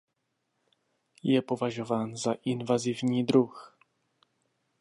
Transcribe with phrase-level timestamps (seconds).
[1.23, 3.77] Je považován za invazivní druh.